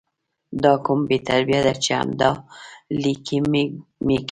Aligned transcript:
دا 0.63 0.73
کوم 0.85 0.99
بې 1.07 1.17
تربیه 1.27 1.61
ده 1.65 1.73
چې 1.83 1.91
همدا 2.01 2.31
💩 2.39 2.39
لیکي 3.03 3.37
مه 3.51 3.63
کوي 3.69 4.17